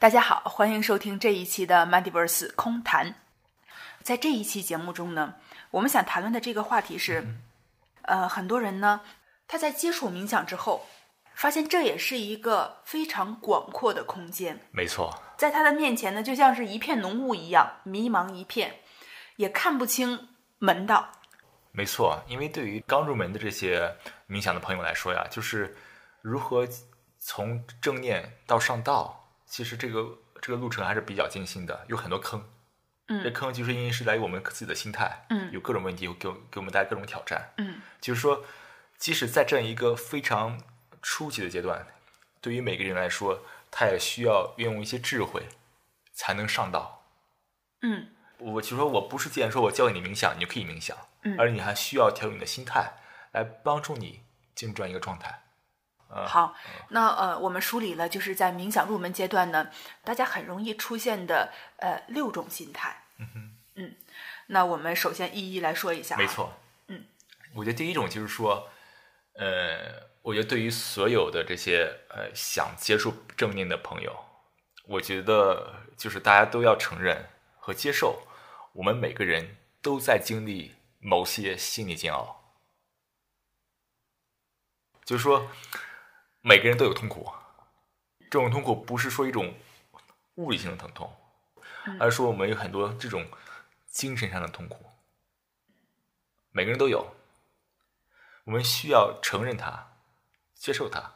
[0.00, 3.16] 大家好，欢迎收听这一期的 Multiverse 空谈。
[4.04, 5.34] 在这一期节目中呢，
[5.72, 7.26] 我们想谈论的这个话题是，
[8.02, 9.00] 呃，很多人呢，
[9.48, 10.86] 他在接触冥想之后，
[11.34, 14.60] 发现这也是一个非常广阔的空间。
[14.70, 18.76] 没错，在他的面前呢，就像是一片浓雾一样，迷茫一片，
[19.34, 20.28] 也看不清
[20.58, 21.10] 门道。
[21.72, 23.96] 没错，因为对于刚入门的这些
[24.28, 25.76] 冥想的朋友来说呀，就是
[26.22, 26.64] 如何
[27.18, 32.48] 从正念到上道，其实这个这个路程还是比较艰辛的，有很多坑。
[33.10, 37.52] 嗯这坑就是因为是来于我们自己的心态，嗯有各种问题，给我给我们带来各种挑战。
[37.56, 38.44] 嗯就是说，
[38.98, 40.60] 即使在这样一个非常
[41.00, 41.86] 初级的阶段，
[42.42, 45.48] 对于每个人来说，他也需要运用一些智慧，
[46.12, 47.06] 才能上道。
[47.80, 52.92] 嗯我就说我不是既然说我教给你冥想，你就可以冥想，嗯而你还需要调整你的心态，
[53.32, 54.20] 来帮助你
[54.54, 55.44] 进入这样一个状态。
[56.08, 56.54] 好，
[56.88, 59.70] 那呃，我们梳理了就是在冥想入门阶段呢，
[60.02, 63.04] 大家很容易出现的呃六种心态。
[63.74, 63.94] 嗯
[64.46, 66.16] 那我们首先一一来说一下。
[66.16, 66.26] 没。
[66.26, 66.50] 错，
[66.86, 67.04] 嗯，
[67.52, 68.66] 我觉得第一种就是说，
[69.34, 74.24] 呃，我觉得对于所有的这些呃想接触正念的朋友，
[74.86, 77.28] 我觉得就是大家都要承认
[77.58, 78.22] 和接受，
[78.72, 82.56] 我们每个人都在经历某些心理煎熬，
[85.04, 85.46] 就是说
[86.48, 87.30] 每个人都有痛苦，
[88.30, 89.54] 这种痛苦不是说一种
[90.36, 91.14] 物理性的疼痛，
[92.00, 93.28] 而是说我们有很多这种
[93.86, 94.86] 精神上的痛苦，
[96.50, 97.14] 每个人都有。
[98.44, 99.98] 我们需要承认它，
[100.54, 101.12] 接受它，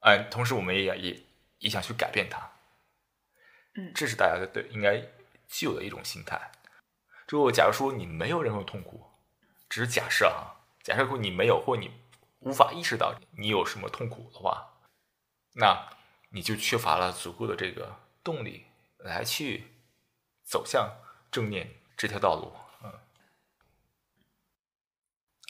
[0.00, 1.22] 哎，同时我们也也
[1.60, 2.50] 也想去改变它。
[3.74, 5.00] 嗯这是大家的对应该
[5.46, 6.50] 具有的一种心态。
[7.28, 9.08] 如果假如说你没有任何痛苦，
[9.68, 11.92] 只是假设啊，假设说你没有或你
[12.46, 14.68] 无法意识到你有什么痛苦的话，
[15.54, 15.88] 那
[16.28, 18.66] 你就缺乏了足够的这个动力
[18.98, 19.64] 来去
[20.44, 20.88] 走向
[21.28, 22.52] 正念这条道路。
[22.84, 23.00] 嗯，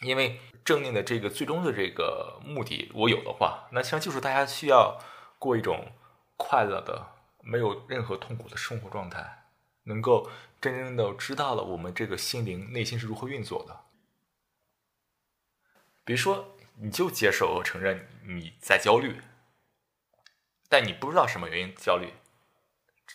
[0.01, 4.99] 因为正念的这个最终的这个目的，我有的话，那实就是大家需要
[5.39, 5.93] 过一种
[6.39, 7.13] 快乐的、
[7.43, 9.51] 没有任何痛苦的生活状态，
[9.83, 10.31] 能够
[10.63, 13.85] 真正的知道了我们这个心灵内心是如何运作的。
[16.05, 19.21] 比如说，你就接受承认你在焦虑，
[20.69, 22.13] 但你不知道什么原因焦虑，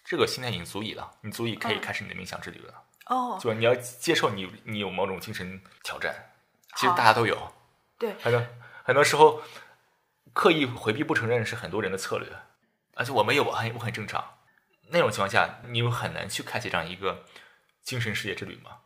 [0.04, 2.84] 这个心态已经足以了，你足以可以嗯开始你的冥想之旅了。
[3.06, 6.34] 哦，就是你要接受你你有某种精神挑战，
[6.76, 7.54] 其实大家都有。
[7.98, 8.46] 对，很多
[8.84, 9.42] 很多时候
[10.34, 12.28] 刻意回避不承认是很多人的策略，
[12.96, 14.38] 而且我没有，我很我很正常。
[14.90, 17.26] 那种情况下，你又很难去开启这样一个
[17.82, 18.80] 精神世界之旅嘛？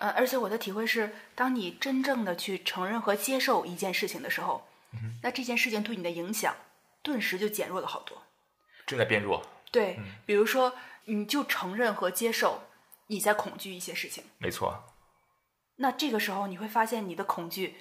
[0.00, 0.08] 对。
[0.08, 4.66] 呃，而且我的体会是，当你真正的去承认和接受一件事情的时候，
[5.22, 6.56] 那这件事情对你的影响
[7.02, 8.22] 顿时就减弱了好多。
[8.86, 10.74] 正在变弱，对，比如说，
[11.04, 12.62] 你就承认和接受
[13.06, 14.82] 你在恐惧一些事情，没错，
[15.76, 17.76] 那这个时候你会发现你的恐惧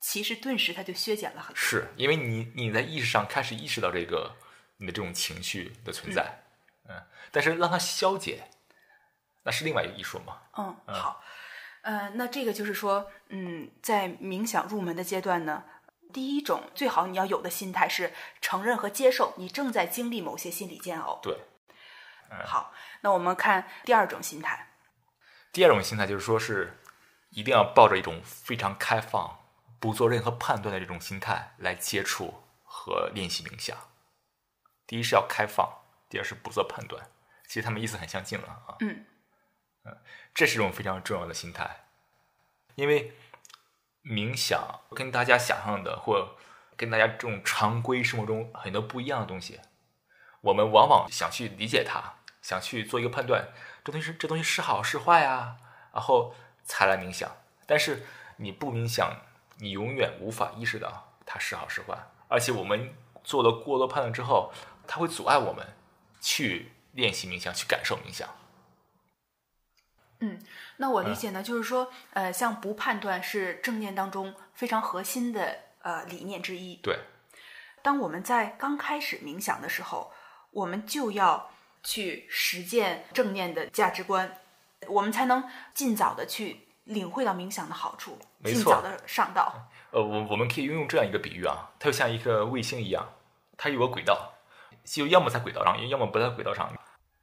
[0.00, 1.56] 其实顿时它就削减了很多。
[1.56, 4.36] 是因为你你在意识上开始意识到这个
[4.76, 6.44] 你的这种情绪的存在，
[6.88, 7.02] 嗯，
[7.32, 8.44] 但是让它消解，
[9.44, 10.38] 那是另外一个艺术嘛？
[10.58, 11.22] 嗯，好，
[11.82, 15.64] 呃，那这个就是说，嗯，在冥想入门的阶段呢，
[16.12, 21.20] 第一种最好你要有的心态是承认和接受你正在经历某些心理煎熬。
[21.22, 21.38] 对。
[22.44, 22.72] 好，
[23.02, 24.70] 那我们看第二种心态。
[25.52, 26.80] 第二种心态就是说是
[27.30, 29.38] 一定要抱着一种非常开放、
[29.78, 33.76] 不做任何判断的这种心态来接触和练习冥想。
[34.84, 37.08] 第一是要开放，第二是不做判断。
[37.46, 38.74] 其实他们意思很相近了啊。
[38.80, 39.04] 嗯
[40.34, 41.84] 这是一种非常重要的心态，
[42.74, 43.12] 因为
[44.02, 46.36] 冥想跟大家想象的或
[46.76, 49.60] 跟大家这种常规生活中很多不一样的东西，
[50.40, 53.48] 我们往往想去理解它，想去做一个判断，
[53.84, 55.56] 这东西是这东西是好是坏啊，
[55.92, 56.34] 然后
[56.64, 57.30] 才来冥想。
[57.66, 58.04] 但是
[58.36, 59.22] 你不冥想，
[59.58, 61.96] 你永远无法意识到它是好是坏，
[62.28, 64.52] 而且我们做了过多判断之后，
[64.86, 65.66] 它会阻碍我们
[66.20, 68.28] 去练习冥想，去感受冥想。
[70.20, 70.38] 嗯，
[70.76, 76.76] 那我理解呢，就是说，呃，像不判断是正念当中非常核心的呃理念之一。
[76.76, 76.98] 对，
[77.82, 80.12] 当我们在刚开始冥想的时候，
[80.50, 81.50] 我们就要
[81.82, 84.38] 去实践正念的价值观，
[84.86, 85.44] 我们才能
[85.74, 89.68] 尽早的去领会到冥想的好处，尽早的上道。
[89.90, 93.06] 呃，我我们可以运用这样一个比喻啊，它就像一个卫星一样，
[93.58, 94.32] 它有个轨道，
[94.84, 96.72] 就要么在轨道上，要么不在轨道上，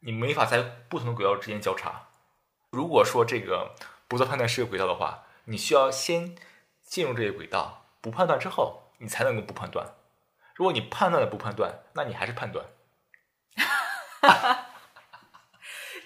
[0.02, 2.08] 你没法在不同的轨道之间交叉。
[2.72, 3.76] 如果说这个
[4.08, 6.36] 不做判断是个轨道的话，你需要先
[6.82, 9.94] 进入这个轨道，不判断之后，你才能够不判断。
[10.56, 12.66] 如果你判断了不判断，那你还是判断。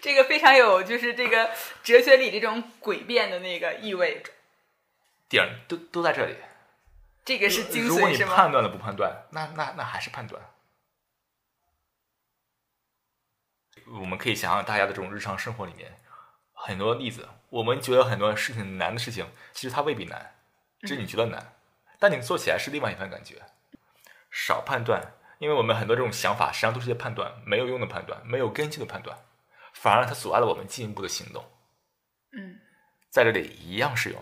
[0.02, 1.52] 这个非常有就是这个
[1.84, 4.24] 哲学里这种诡辩的那个意味，
[5.30, 6.36] 点儿都都在这里。
[7.24, 8.18] 这个是精髓如果你？
[8.18, 10.42] 判断了不判断，那那那还是判断。
[13.88, 16.00] 我们可以想想大家的这种日常生活里面
[16.66, 20.34] 很多例子，我们觉得很多事情难的事情，其实它未必难，
[20.82, 21.54] 只是你觉得难，
[22.00, 23.44] 但你做起来是另外一番感觉。
[24.32, 29.16] 少判断，因为我们很多这种想法实际上都是些判断，没有用的判断，没有根据的判断，
[29.74, 31.46] 反而它阻碍了我们进一步的行动。
[32.32, 32.60] 嗯，
[33.12, 34.22] 在这里一样适用，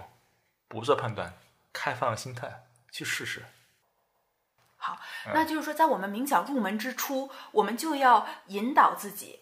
[0.67, 1.33] 不做判断，
[1.71, 3.45] 开放心态去试试。
[4.75, 9.39] 好，嗯那就是说，在我们冥想入门之初，我们就要引导自己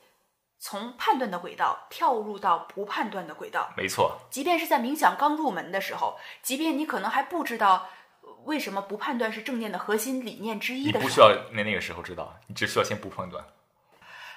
[0.64, 3.74] 从判断的轨道跳入到不判断的轨道。
[3.76, 7.90] 没错，即便是在冥想刚入门的时候，即便你可能还不知道
[8.22, 13.44] 呃为什么不判断是正念的核心理念之一的时候，不需要那那个时候知道，你只需要先不判断。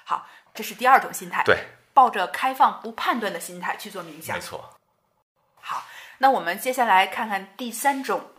[0.03, 1.63] 好，这是第二种心态，对，
[1.93, 4.41] 抱着开放不判断的心态去做冥想没。
[4.41, 4.77] 错。
[5.61, 5.85] 好，
[6.17, 8.31] 那我们接下来看看第三种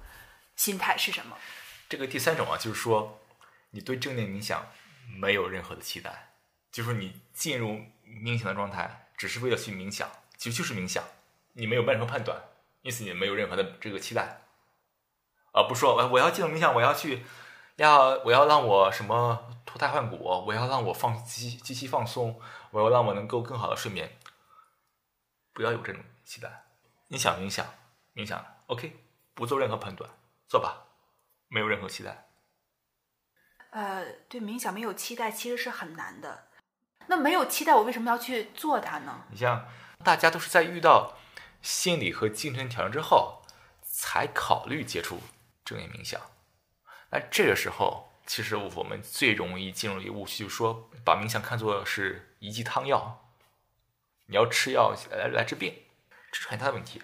[0.56, 1.36] 心态是什么？
[1.88, 3.20] 这个第三种啊，就是说
[3.70, 4.66] 你对正念冥想
[5.20, 6.32] 没有任何的期待，
[6.72, 11.04] 就是说你进入冥想的状态，只是为了去冥想，其实就是冥想，
[11.52, 12.40] 你没有任何判断，
[12.80, 14.40] 因此你没有任何的这个期待，
[15.52, 17.24] 啊不说我我要进入冥想，我要去
[17.76, 22.40] 要我要让我什么脱胎换骨，我要让我放机机器放松，
[22.70, 24.18] 我要让我能够更好的睡眠，
[25.52, 26.64] 不要有这种期待。
[27.08, 27.66] 你想冥想，
[28.14, 28.96] 冥想，OK，
[29.34, 30.10] 不做任何判断，
[30.48, 30.84] 做吧。
[31.48, 32.26] 没有任何期待。
[33.70, 36.48] 呃，对冥想没有期待其实是很难的。
[37.08, 39.24] 那没有期待，我为什么要去做它呢？
[39.30, 39.68] 你像
[40.04, 41.16] 大家都是在遇到
[41.62, 43.42] 心理和精神挑战之后，
[43.82, 45.20] 才考虑接触
[45.64, 46.20] 正念冥想。
[47.10, 53.30] 那这个时候，其实我们最容易进入一个误区，就是说把冥想看作是一剂汤药，
[54.26, 55.72] 你要吃药来来治病，
[56.32, 57.02] 这是很大的问题。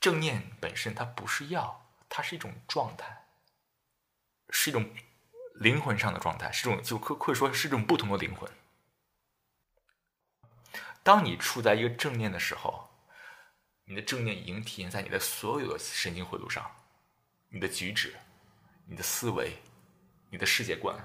[0.00, 3.26] 正念本身它不是药，它是一种状态，
[4.50, 4.90] 是一种
[5.54, 8.50] 灵魂上的状态，是一种就可可以说是一种不同的灵魂。
[11.06, 12.84] 当你处在一个正念的时候，
[13.84, 16.68] 你的正念已经体现在你的所有的神经回路上，
[17.48, 18.16] 你的举止、
[18.86, 19.56] 你的思维、
[20.30, 20.96] 你的世界观、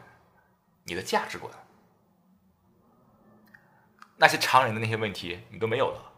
[0.85, 1.53] 你的价值观，
[4.17, 6.11] 那些常人的那些问题你都没有了。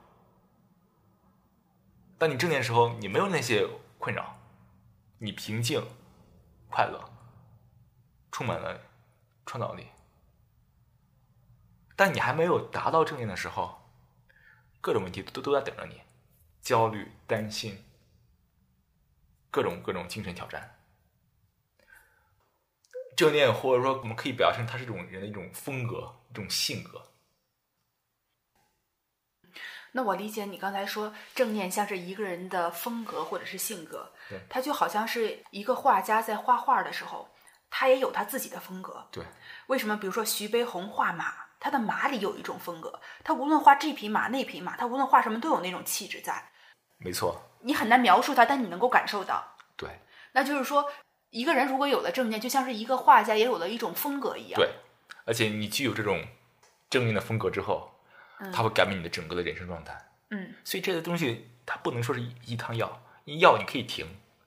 [2.17, 3.67] 当你正念的时候，你没有那些
[3.99, 4.33] 困扰，
[5.17, 5.85] 你平静、
[6.69, 7.03] 快乐，
[8.31, 8.79] 充满了
[9.45, 9.87] 创造力。
[11.95, 13.89] 但你还没有达到正念的时候，
[14.81, 16.01] 各种问题都都在等着你，
[16.61, 17.83] 焦虑、担心，
[19.51, 20.79] 各种各种精神挑战。
[23.15, 27.09] 正念或者说我们可以表现它是一种人的一种风格、一种性格。
[29.91, 37.29] 那我理解你刚才说正念像是一个人的风格或者是性格对，他就好像是一个画家在画画的时候，
[37.69, 39.07] 他也有他自己的风格。
[39.11, 39.23] 对，
[39.67, 39.95] 为什么？
[39.95, 46.51] 比如说徐悲鸿画马，他的马里有一种风格，他无论画这匹马那匹马，他无论画什么都有那种气质在。
[46.97, 49.55] 没错，你很难描述他，但你能够感受到。
[49.77, 49.89] 对
[50.33, 50.91] 那就是说，
[51.29, 54.59] 一个人如果有了正念，就像是一个画家也有了一种风格一样。
[54.59, 54.69] 对，
[55.25, 56.21] 而且你具有这种
[56.89, 57.89] 正念的风格之后，
[58.53, 59.97] 他会改变你的整个的人生状态。
[60.31, 63.01] 嗯，所以这个东西它不能说是一一汤药，
[63.39, 64.05] 药你可以停，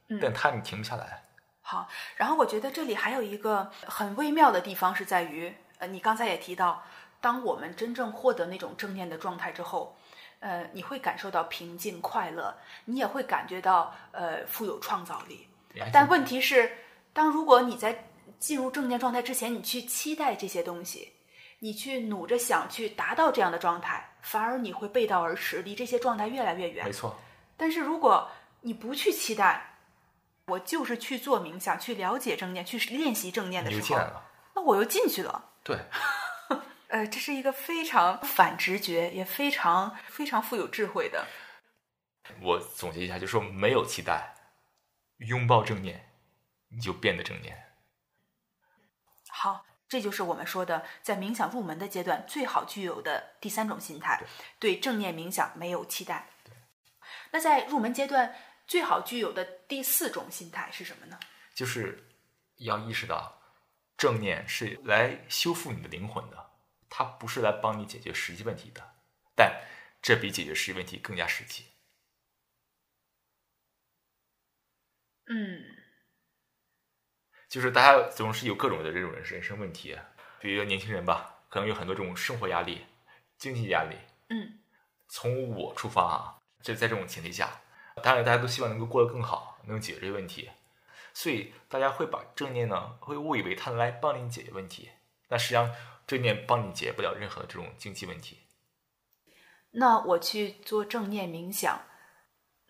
[0.08, 1.24] 嗯但它你停不下来。
[1.62, 1.88] 好。
[2.16, 6.82] 然后我觉得这里还有一个很微妙的地方是在于，呃，你刚才也提到，
[7.26, 9.96] 当我们真正获得那种正念的状态之后，
[10.38, 15.48] 呃，你会感受到平静、快乐，你也会感觉到呃富有创造力。
[15.92, 16.70] 但问题是，
[17.12, 18.06] 当如果你在
[18.38, 21.14] 进入正念状态之前，你去期待这些东西，
[21.58, 26.92] 你去努着想去达到这样的状态，反而你会背道而驰，离这些状态越来越远没。
[26.92, 27.12] 错，
[27.56, 28.30] 但是如果
[28.60, 29.78] 你不去期待，
[30.46, 34.00] 我就是去做冥想，去了解正念，去练习正念的时候。
[34.54, 35.44] 那我又进去了。
[35.64, 35.76] 对，
[36.88, 41.26] 呃，这是一个非常反直觉，也非常非常富有智慧的。
[42.40, 44.34] 我总结一下，就说没有期待，
[45.18, 46.12] 拥抱正念，
[46.68, 47.72] 你就变得正念。
[49.28, 54.22] 好，这就是我们说的，在冥想入门的阶段最好具有的第三种心态，
[54.58, 56.28] 对正念冥想没有期待。
[57.30, 58.34] 那在入门阶段
[58.66, 61.18] 最好具有的第四种心态是什么呢？
[61.54, 62.08] 就是
[62.56, 63.40] 要意识到，
[63.96, 66.45] 正念是来修复你的灵魂的，
[66.88, 68.82] 它不是来帮你解决实际问题的，
[69.34, 69.62] 但
[70.00, 71.64] 这比解决实际问题更加实际。
[75.28, 75.64] 嗯
[77.48, 79.98] 就是大家总是有各种的这种人人生问题，
[80.40, 82.86] 比如年轻人吧，可能有很多这种生活压力、
[83.38, 83.96] 经济压力。
[84.28, 84.60] 嗯
[85.08, 87.60] 从我出发啊，这在这种前提下，
[88.02, 90.50] 当然大家都希望能够过得更好，能解决这个问题，
[91.14, 94.90] 所以大家会把正念呢，会误以为它来帮你解决问题，
[95.28, 95.72] 但实际上
[96.06, 98.38] 正念帮你解决不了任何的这种经济问题。
[99.72, 101.82] 那我去做正念冥想，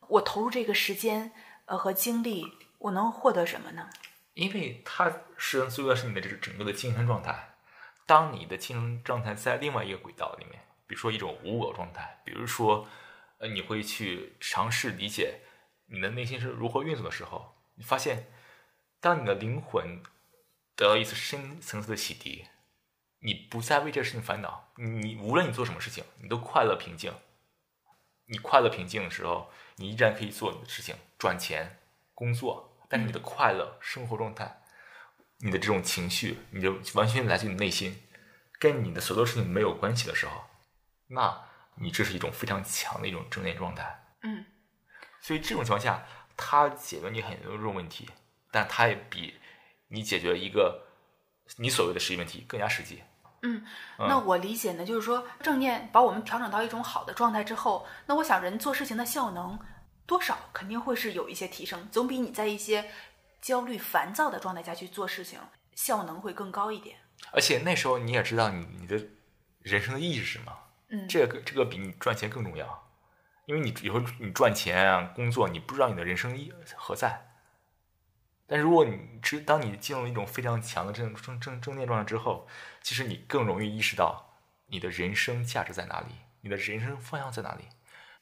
[0.08, 1.32] 我投入这个时间
[1.66, 2.46] 呃和精力，
[2.78, 3.90] 我能获得什么呢？
[4.34, 7.56] 因为它实际上追的是你的这个整个的精神状态。
[8.06, 12.88] 当你的精神状态在另外一个轨道里面，比如说一种无我状态，比如说，
[13.38, 15.40] 呃，你会去尝试理解
[15.86, 18.30] 你的内心是如何运作的时候，你发现，
[19.00, 20.02] 当你的灵魂
[20.76, 22.44] 得到一次深层次的洗涤，
[23.20, 27.12] 你不再为这事情烦恼，你无论你做什么事情，你都快乐平静。
[28.26, 31.78] 你快乐平静的时候，你依然可以做你的事情，赚钱、
[32.14, 34.62] 工作，但是你的快乐生活状态。
[35.38, 38.02] 你的这种情绪，你就完全来自于你内心，
[38.58, 40.44] 跟你的所有事情没有关系的时候，
[41.08, 41.44] 那
[41.74, 44.02] 你这是一种非常强的一种正念状态。
[44.22, 44.46] 嗯
[45.20, 46.06] 所以这种情况下，
[46.36, 48.08] 它解决你很多这种问题，
[48.50, 49.38] 但它也比
[49.88, 50.85] 你解决一个
[51.56, 53.02] 你所谓的实际问题更加实际。
[53.42, 53.64] 嗯，
[53.98, 59.58] 嗯那我理解呢，就是说正念把我们调整到一种好的状态之后，那我想人做事情的效能
[60.06, 62.90] 多少肯定会是有一些提升，总比你在一些
[63.40, 65.38] 焦虑、烦躁的状态下去做事情
[65.74, 66.96] 效能会更高一点。
[67.30, 69.00] 而且那时候你也知道你你的
[69.60, 70.52] 人生的意义是什么，
[70.88, 72.88] 嗯，这个这个比你赚钱更重要，
[73.44, 77.35] 因为你以后你赚钱啊工作，你不知道你的人生意义何在。
[78.46, 82.46] 但如果你知当你进入一种非常强的正正正正念状态之后，
[82.80, 84.34] 其实你更容易意识到
[84.68, 86.06] 你的人生价值在哪里，
[86.42, 87.64] 你的人生方向在哪里。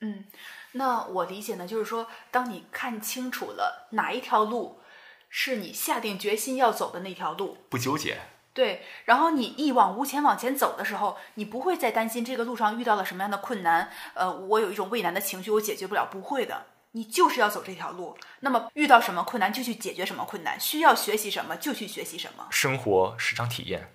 [0.00, 0.24] 嗯，
[0.72, 4.80] 那我理解呢，就是说，当你看清楚了哪一条路
[5.28, 8.18] 是你下定决心要走的那条路，不纠结，
[8.52, 18.16] 对，然后你一往无前往前走的时候，你不会再担心这个路上遇到了什么样的困难，呃，我有一种畏难的情绪，我解决不了，不会的，你就是要走这条路。
[18.40, 22.46] 那么遇到什么困难就去解决什么困难，需要学习什么就去学习什么。
[22.50, 23.92] 生活是场体验，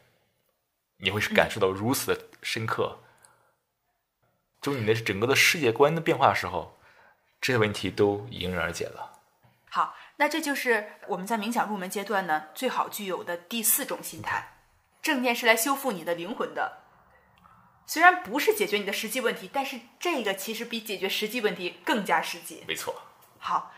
[0.98, 3.00] 你会感受到如此的深刻。
[4.62, 6.78] 就你的整个的世界观的变化的时候，
[7.40, 9.22] 这些问题都迎刃而解了。
[9.70, 14.58] 好，那这就是我们在冥想入门阶段呢最好具有的第四种心态。
[15.02, 16.80] 正念是来修复你的灵魂的，
[17.90, 22.64] 虽然不是解决你的实际问题，但是这个其实比解决实际问题更加实际。
[22.68, 23.02] 没错，
[23.40, 23.74] 好，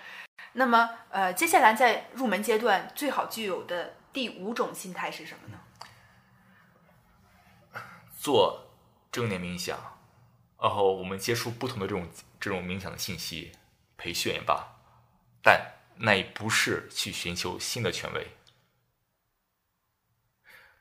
[0.51, 5.57] 那么呃，接下来在入门阶段最好具有的第五种心态是什么呢？
[8.19, 8.69] 做
[9.13, 9.79] 正念冥想，
[10.61, 12.05] 然后我们接触不同的这种
[12.37, 13.53] 这种冥想的信息，
[13.95, 14.75] 培训也罢，
[15.41, 18.27] 但那也不是去寻求新的权威。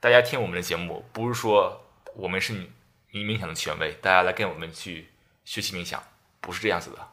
[0.00, 2.72] 大家听我们的节目，不是说我们是你你
[3.18, 5.10] 冥想的权威，大家来跟我们去
[5.44, 6.02] 学习冥想，
[6.40, 7.12] 不是这样子的。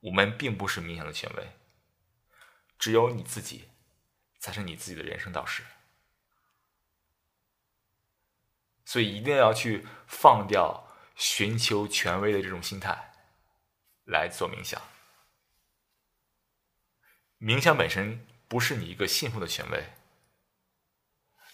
[0.00, 1.52] 我们并不是冥想的权威，
[2.78, 3.68] 只有你自己
[4.38, 5.62] 才是你自己的人生导师。
[8.84, 13.12] 所以一定要去放掉寻求权威的这种心态，
[14.04, 14.80] 来做冥想。
[17.38, 19.84] 冥想本身不是你一个信奉的权威，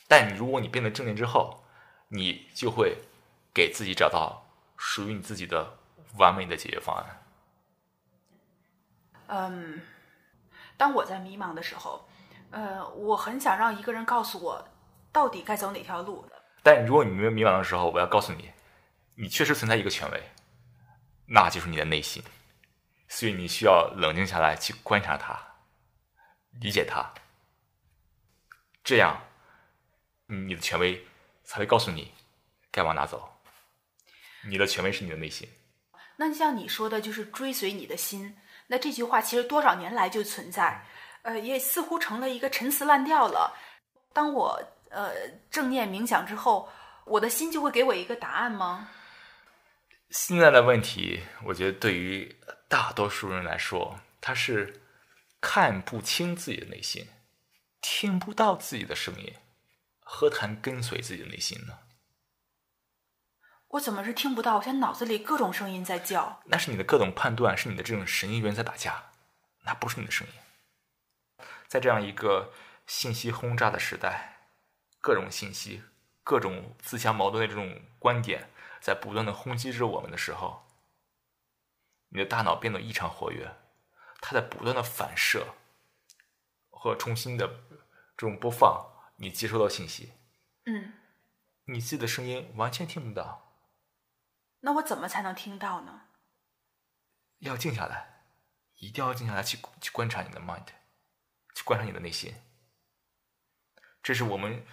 [0.09, 1.65] 但如果你变得正念之后，
[2.09, 2.97] 你就会
[3.57, 4.47] 给自己找到
[4.77, 5.79] 属于你自己的
[6.19, 7.23] 完美的解决方案。
[9.29, 9.81] 嗯，
[10.77, 12.07] 当我在迷茫的时候，
[12.51, 14.69] 呃，我很想让一个人告诉我
[15.11, 16.29] 到底该走哪条路。
[16.63, 18.53] 但如果你没有迷茫的时候，我要告诉你，
[19.15, 20.23] 你确实存在一个权威，
[21.25, 22.23] 那就是你的内心。
[23.09, 25.35] 所以你需要冷静下来去观察它，
[26.61, 27.11] 理解它，
[28.85, 29.19] 这样
[30.27, 31.07] 你的权威
[31.43, 32.13] 才会告诉你
[32.71, 33.33] 该往哪走。
[34.49, 35.49] 你的权威是你的内心。
[36.17, 38.37] 那像你说的，就是追随你的心。
[38.69, 40.85] 那这句话其实多少年来就存在，
[41.23, 43.57] 呃，也似乎成了一个陈词滥调了。
[44.13, 44.61] 当我
[44.91, 45.13] 呃
[45.51, 46.69] 正念冥想之后，
[47.05, 48.89] 我的心就会给我一个答案吗？
[50.11, 52.35] 现在的问题，我觉得对于
[52.69, 54.83] 大多数人来说，他是
[55.41, 57.07] 看不清自己的内心，
[57.81, 59.35] 听不到自己的声音，
[60.01, 61.79] 何谈跟随自己的内心呢？
[63.69, 64.57] 我怎么是听不到？
[64.57, 66.41] 我现在脑子里各种声音在叫。
[66.47, 69.11] 那是你的各种判断，是你的这种神经元在打架，
[69.65, 71.47] 那不是你的声音。
[71.67, 72.53] 在这样一个
[72.87, 74.39] 信息轰炸的时代，
[75.01, 75.83] 各种信息、
[76.23, 78.49] 各种自相矛盾的这种观点，
[78.81, 80.65] 在不断的轰击着我们的时候，
[82.11, 83.57] 你的大脑变得异常活跃，
[84.21, 85.45] 它在不断的反射
[86.71, 87.49] 和重新的
[88.17, 90.13] 这种播放，你接收到信息，
[90.67, 90.93] 嗯，
[91.65, 93.46] 你自己的声音完全听不到，
[94.67, 96.03] 那我怎么才能听到呢？
[97.39, 98.25] 要静下来，
[98.79, 100.67] 一定要静下来去去观察你的 mind，
[101.55, 102.35] 去观察你的内心。
[104.03, 104.67] 这是我们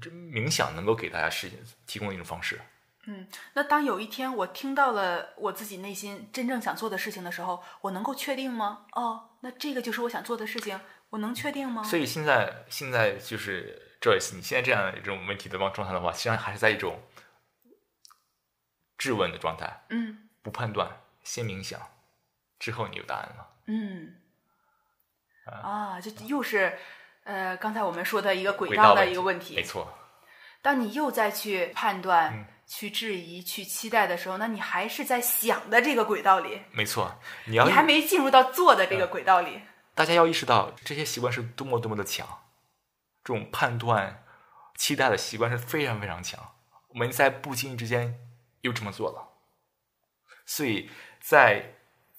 [0.00, 2.60] 这冥想能够给大家实现提供的一种方式。
[3.08, 8.86] 嗯，那当有一天我听到了我自己内心真正想做的事情的时候，我能够确定吗？
[8.92, 10.80] 哦，那这个就是我想做的事情，
[11.10, 11.82] 我能确定吗？
[11.82, 17.02] 所以现在现在就是 Joyce，你现在这样一种问题的状状态的话，实际上还是在一种
[18.98, 20.90] 质问的状态，嗯不判断，
[21.22, 21.80] 先冥想，
[22.58, 23.48] 之后你有答案了。
[23.66, 24.16] 嗯，
[25.44, 26.78] 啊，这又是
[27.24, 29.56] 呃刚才我们说的一个轨轨道的一个问题。
[29.56, 29.92] 没错，
[30.62, 39.62] 当你又再去判断、嗯去质疑、去期待的时候，那你还是在想的这个轨道里，没错，你要你还没进入到做的嗯这个轨道里。
[39.94, 42.26] 大家要意识到这些习惯是多么多么的强，
[43.22, 44.24] 这种判断、
[44.74, 46.54] 期待的习惯是非常非常强。
[46.88, 48.18] 我们在不经意之间
[48.62, 49.28] 又这么做了，
[50.44, 51.74] 所以在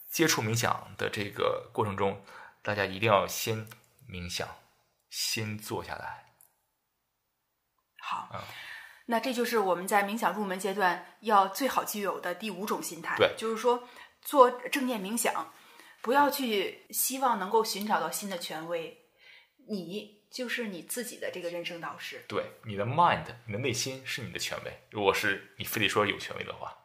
[0.10, 2.24] 接触冥想的这个过程中，
[2.62, 3.68] 大家一定要先
[4.10, 4.48] 冥想，
[5.10, 6.34] 先坐下来。
[8.00, 8.42] 好，嗯
[9.10, 13.16] 那这就是我们在冥想入门阶段要最好具有的第五种心态。
[13.16, 13.88] 对就是说
[14.22, 15.54] 做正念冥想，
[16.02, 18.98] 不要去希望能够寻找到新的权威，
[19.70, 22.24] 你就是你自己的这个人生导师。
[22.28, 24.80] 对，你的 mind，你的内心是你的权威。
[24.90, 26.78] 如果是你非得说有权威的话，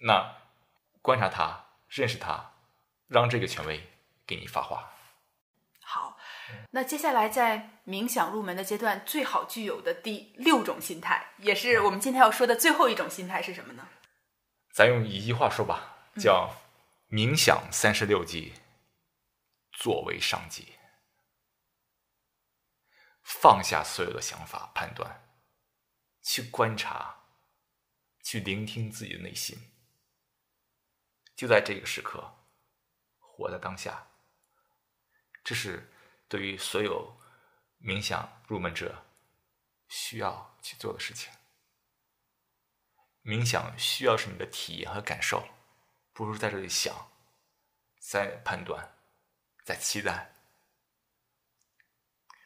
[0.00, 0.36] 那
[1.02, 2.52] 观察他，认识他，
[3.08, 3.80] 让这个权威
[4.26, 4.90] 给你发话。
[5.80, 6.18] 好，
[6.70, 13.88] 那接下来在冥想入门的阶段，最好具有的第六种心态，也是我们今天要说的最后一种心态是什么呢？
[14.72, 16.54] 咱用一句话说吧，叫
[17.08, 18.54] “冥想三十六计，
[19.72, 20.73] 作为上计”。
[23.24, 25.28] 放下所有的想法、判断，
[26.22, 27.24] 去观察，
[28.22, 29.58] 去聆听自己的内心。
[31.34, 32.36] 就在这个时刻，
[33.18, 34.06] 活在当下。
[35.42, 35.90] 这是
[36.28, 37.18] 对于所有
[37.80, 39.04] 冥想入门者
[39.88, 41.32] 需要去做的事情。
[43.22, 45.48] 冥想需要是你的体验和感受，
[46.12, 47.10] 不是在这里想，
[47.98, 48.96] 在判断，
[49.64, 50.33] 在期待。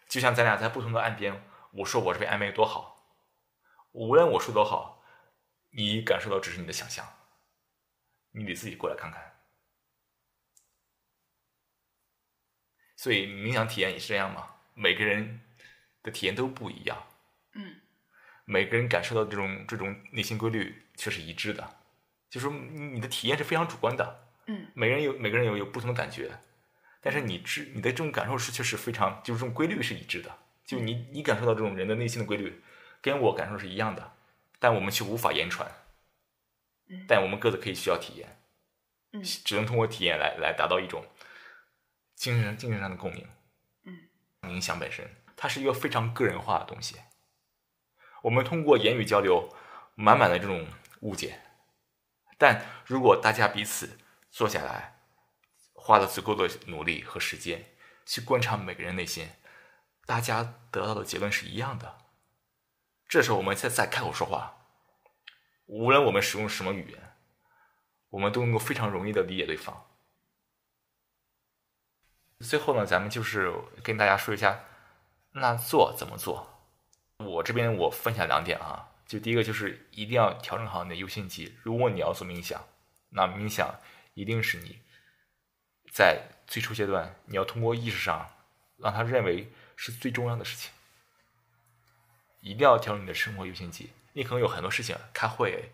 [0.08, 3.14] 就像咱俩在不同的岸边，我说我这边暧昧有多好，
[3.92, 5.04] 无论我说多好，
[5.70, 7.06] 你感受到只是你的想象，
[8.30, 9.34] 你得自己过来看看。
[12.96, 15.40] 所以冥想体验也是这样嘛，每个人
[16.02, 17.06] 的体验都不一样。
[17.54, 17.80] 嗯
[18.44, 21.76] 每个人感受到这种这种内心规律却是一致的，
[22.30, 26.40] 就说你的体验是非常主观的，嗯每个人有每个人有有不同的感觉，
[27.00, 32.62] 但是你知你的这种感受是确实非常就是这种规律是一致的，就你你感受到这种人的内心的规律，
[33.00, 34.12] 跟我感受是一样的，
[34.58, 35.70] 但我们却无法言传，
[36.88, 38.40] 嗯但我们各自可以需要体验，
[39.12, 41.04] 嗯只能通过体验来来达到一种
[42.14, 43.26] 精神精神上的共鸣。
[43.84, 44.08] 嗯，
[44.42, 46.96] 冥想本身它是一个非常个人化的东西。
[48.22, 49.54] 我们通过言语交流，
[49.94, 50.66] 满满的这种
[51.02, 51.40] 误解。
[52.36, 53.98] 但如果大家彼此
[54.30, 54.97] 坐下来，
[55.88, 57.64] 花了足够的努力和时间
[58.04, 59.30] 去观察每个人内心，
[60.04, 61.96] 大家得到的结论是一样的。
[63.08, 64.66] 这时候我们再再开口说话，
[65.64, 67.16] 无论我们使用什么语言，
[68.10, 69.86] 我们都能够非常容易的理解对方。
[72.40, 73.50] 最后呢，咱们就是
[73.82, 74.60] 跟大家说一下，
[75.30, 76.66] 那做怎么做？
[77.16, 81.56] 我这边我分享两点啊，就第一个就是一定要调整好你的优先级。
[81.62, 82.62] 如果你要做冥想，
[83.08, 83.74] 那冥想
[84.12, 84.82] 一定是你
[85.98, 88.32] 在最初阶段，你要通过意识上
[88.76, 90.70] 让他认为是最重要的事情。
[92.40, 93.90] 一定要调整你的生活优先级。
[94.12, 95.72] 你可能有很多事情，开会、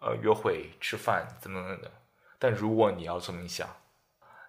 [0.00, 1.92] 呃约会、吃饭等等等等，
[2.40, 3.72] 但如果你要做冥想，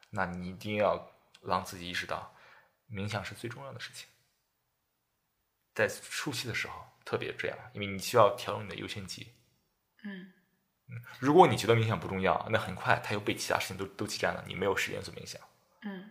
[0.10, 1.12] 那你一定要
[1.44, 2.34] 让自己意识到，
[2.92, 4.08] 冥想是最重要的事情。
[5.76, 6.74] 在初期的时候
[7.06, 9.32] 特别这样，因为你需要调整你的优先级。
[10.02, 10.34] 嗯
[11.20, 15.42] 如果你觉得冥想不重要，那很快它又被其他事情都都挤占了，你没有时间做冥想。
[15.82, 16.10] 嗯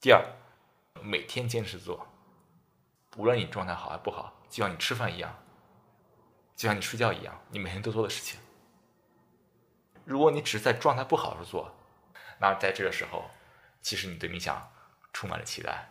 [0.00, 0.24] 第二，
[1.02, 2.06] 每天坚持做，
[3.16, 5.36] 无论你状态好还不好，就像你吃饭一样，
[6.54, 8.38] 就像你睡觉一样，你每天都做的事情。
[10.04, 11.76] 如果你只是在状态不好的时候做，
[12.40, 13.28] 那在这个时候，
[13.82, 14.70] 其实你对冥想
[15.12, 15.90] 充满了期待，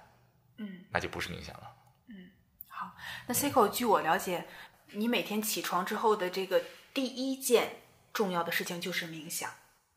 [0.55, 1.75] 嗯，那就不是冥想了。
[2.07, 2.31] 嗯
[2.69, 2.95] 好。
[3.27, 4.47] 那 Cico，据我了解，
[4.91, 7.81] 你每天起床之后的这个第一件
[8.13, 9.51] 重要的事情就是冥想，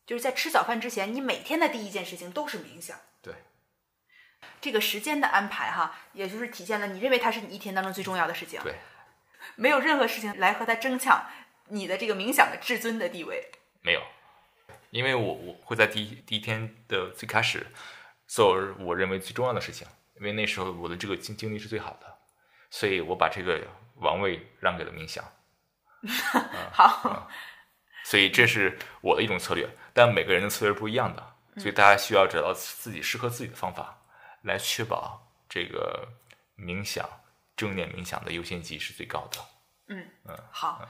[0.07, 2.99] 就是在吃早饭之前，你每天的第一件事情都是冥想。
[3.23, 3.35] 对，
[4.61, 8.61] 这个时间的安排哈，也就是体现了你认为它是你一天当中最重要的事情。
[8.63, 8.75] 对，
[9.57, 11.27] 没有任何事情来和它争抢
[11.69, 13.51] 你的这个冥想的至尊的地位。
[13.83, 14.03] 没有，
[14.91, 17.67] 因为我我会在第一第一天的最开始
[18.27, 22.19] 做我认为最重要的事情，因为那时候我的这个精精力是最好的，
[22.71, 23.67] 所以我把这个
[24.01, 25.25] 王位让给了冥想。
[26.73, 27.29] 好，
[28.05, 33.99] 所以这是我的一种策略，但每个人的策略不一样的，所以大家需要找到自己适合自己的方法，
[34.43, 36.09] 来确保这个
[36.57, 37.09] 冥想
[37.57, 39.39] 正念冥想的优先级是最高的。
[39.89, 40.89] 嗯嗯，好，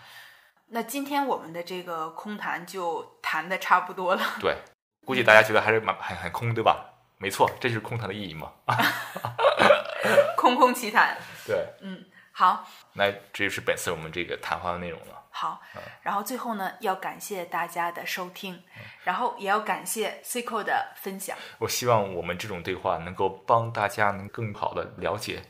[0.68, 4.23] 那今天我们的这个空谈就谈的差不多了。
[4.40, 4.57] 对，
[5.05, 6.87] 估计大家觉得还是蛮很很空，对吧？
[7.18, 8.53] 没错，这就是空谈的意义嘛。
[10.37, 11.18] 空空奇谈。
[11.46, 15.16] 对，嗯，好，那这就是本次我们这个谈话的内容了。
[15.33, 15.61] 好，
[16.03, 18.62] 然后最后呢，要感谢大家的收听，
[19.05, 21.37] 然后也要感谢 Cico 的分享。
[21.59, 25.43] 我希望我们这种对话能够帮大家能更好的了解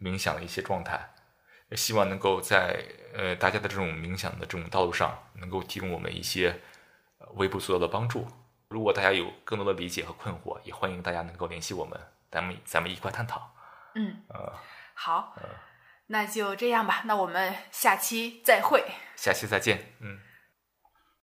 [0.00, 1.10] 冥想的一些状态，
[1.68, 6.60] 也希望能够在呃大家的这种冥想的这种道路上，能够提供我们一些
[7.18, 8.26] 呃微不足道的帮助。
[8.68, 13.50] 如果大家有更多的理解和困惑，也欢迎大家能够联系我们，咱们咱们一块探讨。
[13.94, 14.52] 嗯，呃，
[14.94, 15.34] 好，
[16.06, 18.84] 那就这样吧，那我们下期再会。
[19.16, 20.18] 下期再见，嗯。